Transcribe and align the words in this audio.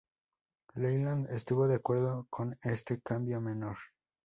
Leyland 0.73 1.29
estuvo 1.29 1.67
de 1.67 1.75
acuerdo 1.75 2.25
con 2.31 2.57
este 2.63 2.99
cambio 3.03 3.39
menor. 3.39 3.77